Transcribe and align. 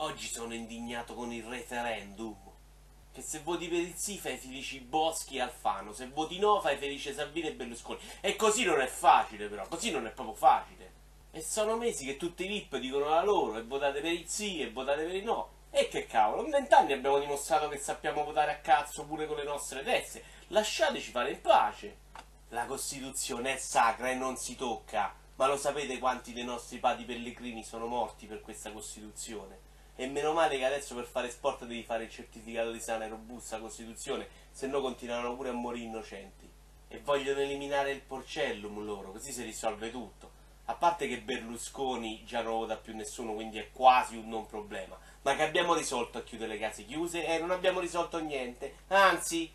Oggi 0.00 0.28
sono 0.28 0.54
indignato 0.54 1.14
con 1.14 1.32
il 1.32 1.42
referendum. 1.42 2.36
Che 3.12 3.20
se 3.20 3.40
voti 3.40 3.66
per 3.66 3.80
il 3.80 3.96
sì 3.96 4.16
fai 4.16 4.36
felici 4.36 4.78
Boschi 4.78 5.38
e 5.38 5.40
Alfano, 5.40 5.92
se 5.92 6.06
voti 6.06 6.38
no 6.38 6.60
fai 6.60 6.76
felice 6.76 7.12
Salvini 7.12 7.48
e 7.48 7.54
Berlusconi. 7.54 7.98
E 8.20 8.36
così 8.36 8.62
non 8.62 8.80
è 8.80 8.86
facile 8.86 9.48
però, 9.48 9.66
così 9.66 9.90
non 9.90 10.06
è 10.06 10.10
proprio 10.10 10.36
facile. 10.36 10.92
E 11.32 11.42
sono 11.42 11.76
mesi 11.76 12.04
che 12.04 12.16
tutti 12.16 12.44
i 12.44 12.46
VIP 12.46 12.76
dicono 12.76 13.08
la 13.08 13.24
loro 13.24 13.58
e 13.58 13.64
votate 13.64 14.00
per 14.00 14.12
il 14.12 14.28
sì 14.28 14.60
e 14.60 14.70
votate 14.70 15.02
per 15.02 15.16
il 15.16 15.24
no. 15.24 15.50
E 15.70 15.88
che 15.88 16.06
cavolo, 16.06 16.44
in 16.44 16.50
vent'anni 16.50 16.92
abbiamo 16.92 17.18
dimostrato 17.18 17.68
che 17.68 17.78
sappiamo 17.78 18.22
votare 18.22 18.52
a 18.52 18.60
cazzo 18.60 19.04
pure 19.04 19.26
con 19.26 19.36
le 19.36 19.44
nostre 19.44 19.82
teste. 19.82 20.22
Lasciateci 20.48 21.10
fare 21.10 21.32
in 21.32 21.40
pace. 21.40 21.96
La 22.50 22.66
Costituzione 22.66 23.54
è 23.54 23.58
sacra 23.58 24.10
e 24.10 24.14
non 24.14 24.36
si 24.36 24.54
tocca. 24.54 25.12
Ma 25.34 25.48
lo 25.48 25.56
sapete 25.56 25.98
quanti 25.98 26.32
dei 26.32 26.44
nostri 26.44 26.78
padri 26.78 27.04
pellegrini 27.04 27.64
sono 27.64 27.86
morti 27.86 28.26
per 28.26 28.40
questa 28.42 28.70
Costituzione? 28.70 29.67
E 30.00 30.06
meno 30.06 30.32
male 30.32 30.56
che 30.58 30.64
adesso 30.64 30.94
per 30.94 31.06
fare 31.06 31.28
sport 31.28 31.64
devi 31.64 31.82
fare 31.82 32.04
il 32.04 32.10
certificato 32.10 32.70
di 32.70 32.78
sana 32.78 33.04
e 33.04 33.08
robusta 33.08 33.58
Costituzione, 33.58 34.28
se 34.52 34.68
no 34.68 34.80
continuano 34.80 35.34
pure 35.34 35.48
a 35.48 35.52
morire 35.52 35.86
innocenti. 35.86 36.48
E 36.86 37.00
vogliono 37.00 37.40
eliminare 37.40 37.90
il 37.90 38.02
porcellum 38.02 38.84
loro, 38.84 39.10
così 39.10 39.32
si 39.32 39.42
risolve 39.42 39.90
tutto. 39.90 40.30
A 40.66 40.74
parte 40.74 41.08
che 41.08 41.20
Berlusconi 41.20 42.22
già 42.24 42.42
non 42.42 42.58
vota 42.58 42.76
più 42.76 42.94
nessuno, 42.94 43.34
quindi 43.34 43.58
è 43.58 43.72
quasi 43.72 44.14
un 44.14 44.28
non 44.28 44.46
problema. 44.46 44.96
Ma 45.22 45.34
che 45.34 45.42
abbiamo 45.42 45.74
risolto 45.74 46.18
a 46.18 46.22
chiudere 46.22 46.52
le 46.52 46.58
case 46.60 46.84
chiuse? 46.84 47.26
Eh, 47.26 47.40
non 47.40 47.50
abbiamo 47.50 47.80
risolto 47.80 48.20
niente. 48.20 48.76
Anzi, 48.86 49.50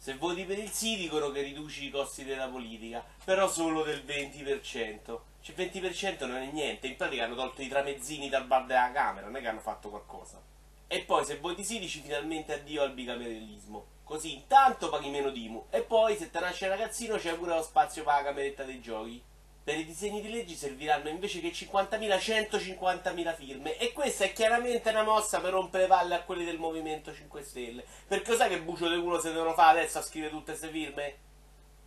se 0.00 0.14
voti 0.14 0.44
per 0.46 0.58
il 0.58 0.70
sì 0.70 0.96
dicono 0.96 1.30
che 1.30 1.42
riduci 1.42 1.84
i 1.84 1.90
costi 1.90 2.24
della 2.24 2.48
politica, 2.48 3.04
però 3.22 3.46
solo 3.46 3.82
del 3.82 4.02
20%. 4.02 5.20
Cioè 5.42 5.54
20% 5.54 6.26
non 6.26 6.36
è 6.36 6.50
niente, 6.50 6.86
in 6.86 6.96
pratica 6.96 7.24
hanno 7.24 7.34
tolto 7.34 7.60
i 7.60 7.68
tramezzini 7.68 8.30
dal 8.30 8.46
bar 8.46 8.64
della 8.64 8.90
Camera, 8.92 9.26
non 9.26 9.36
è 9.36 9.42
che 9.42 9.48
hanno 9.48 9.60
fatto 9.60 9.90
qualcosa. 9.90 10.40
E 10.86 11.00
poi 11.00 11.26
se 11.26 11.36
voti 11.36 11.62
sì 11.62 11.78
dici 11.78 12.00
finalmente 12.00 12.54
addio 12.54 12.80
al 12.80 12.94
bicameralismo. 12.94 13.98
Così 14.02 14.32
intanto 14.32 14.88
paghi 14.88 15.10
meno 15.10 15.28
d'IMU 15.28 15.66
e 15.68 15.82
poi 15.82 16.16
se 16.16 16.30
te 16.30 16.40
nasce 16.40 16.66
ragazzino 16.66 17.16
c'è 17.16 17.34
pure 17.34 17.56
lo 17.56 17.62
spazio 17.62 18.02
per 18.02 18.14
la 18.14 18.22
cameretta 18.22 18.62
dei 18.62 18.80
giochi. 18.80 19.22
Per 19.62 19.76
i 19.76 19.84
disegni 19.84 20.22
di 20.22 20.30
legge 20.30 20.54
serviranno 20.54 21.10
invece 21.10 21.40
che 21.40 21.52
50.000 21.52 22.16
150.000 22.16 23.34
firme 23.36 23.76
e 23.76 23.92
questa 23.92 24.24
è 24.24 24.32
chiaramente 24.32 24.88
una 24.88 25.02
mossa 25.02 25.40
per 25.40 25.52
rompere 25.52 25.86
palle 25.86 26.14
a 26.14 26.22
quelli 26.22 26.44
del 26.44 26.58
Movimento 26.58 27.14
5 27.14 27.42
Stelle. 27.42 27.84
Perché 28.08 28.36
sai 28.36 28.48
che 28.48 28.62
bucio 28.62 28.88
di 28.88 29.00
culo 29.00 29.20
se 29.20 29.32
devono 29.32 29.52
fare 29.52 29.80
adesso 29.80 29.98
a 29.98 30.02
scrivere 30.02 30.32
tutte 30.32 30.52
queste 30.52 30.70
firme? 30.70 31.16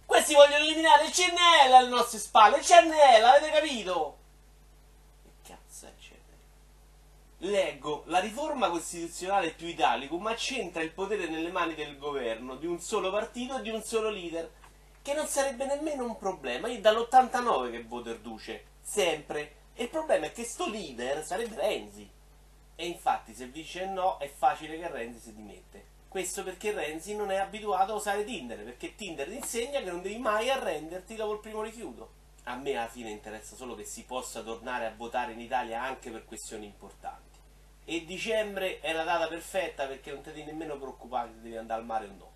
Questi 0.05 0.35
vogliono 0.35 0.63
eliminare 0.63 1.05
il 1.05 1.11
CNL 1.11 1.73
alle 1.73 1.89
nostre 1.89 2.19
spalle. 2.19 2.57
Il 2.57 2.63
CNL, 2.63 3.23
avete 3.23 3.49
capito? 3.49 4.17
Che 5.23 5.49
cazzo 5.49 5.85
è 5.87 5.89
il 5.89 5.95
CNL? 5.97 7.49
Leggo, 7.49 8.03
la 8.05 8.19
riforma 8.19 8.69
costituzionale 8.69 9.49
più 9.51 9.67
italicum 9.67 10.27
accentra 10.27 10.83
il 10.83 10.91
potere 10.91 11.27
nelle 11.27 11.51
mani 11.51 11.73
del 11.73 11.97
governo, 11.97 12.55
di 12.55 12.67
un 12.67 12.79
solo 12.79 13.09
partito 13.09 13.57
e 13.57 13.61
di 13.63 13.69
un 13.69 13.81
solo 13.81 14.09
leader. 14.09 14.49
Che 15.03 15.13
non 15.13 15.27
sarebbe 15.27 15.65
nemmeno 15.65 16.05
un 16.05 16.17
problema. 16.17 16.69
Io 16.69 16.79
dall'89 16.79 17.71
che 17.71 17.83
voto 17.83 18.09
Erduce. 18.09 18.63
Sempre. 18.81 19.55
E 19.73 19.83
il 19.83 19.89
problema 19.89 20.27
è 20.27 20.31
che 20.31 20.45
sto 20.45 20.69
leader 20.69 21.25
sarebbe 21.25 21.57
Renzi. 21.57 22.09
E 22.73 22.87
infatti 22.87 23.33
se 23.33 23.51
dice 23.51 23.85
no 23.85 24.17
è 24.17 24.29
facile 24.29 24.79
che 24.79 24.89
Renzi 24.89 25.19
si 25.19 25.35
dimette. 25.35 25.85
Questo 26.07 26.43
perché 26.43 26.71
Renzi 26.71 27.17
non 27.17 27.31
è 27.31 27.35
abituato 27.35 27.91
a 27.91 27.95
usare 27.95 28.23
Tinder, 28.23 28.63
perché 28.63 28.95
Tinder 28.95 29.27
ti 29.27 29.35
insegna 29.35 29.81
che 29.81 29.91
non 29.91 30.01
devi 30.01 30.17
mai 30.19 30.49
arrenderti 30.49 31.15
dopo 31.15 31.33
il 31.33 31.39
primo 31.39 31.63
rifiuto. 31.63 32.11
A 32.43 32.55
me 32.55 32.77
alla 32.77 32.87
fine 32.87 33.09
interessa 33.09 33.57
solo 33.57 33.75
che 33.75 33.83
si 33.83 34.05
possa 34.05 34.41
tornare 34.41 34.85
a 34.85 34.93
votare 34.95 35.33
in 35.33 35.41
Italia 35.41 35.81
anche 35.81 36.11
per 36.11 36.23
questioni 36.23 36.65
importanti. 36.65 37.39
E 37.83 38.05
dicembre 38.05 38.79
è 38.79 38.93
la 38.93 39.03
data 39.03 39.27
perfetta 39.27 39.85
perché 39.85 40.11
non 40.13 40.21
ti 40.21 40.29
devi 40.29 40.45
nemmeno 40.45 40.77
preoccupare 40.77 41.31
se 41.33 41.41
devi 41.41 41.57
andare 41.57 41.81
al 41.81 41.85
mare 41.85 42.05
o 42.05 42.11
no. 42.17 42.31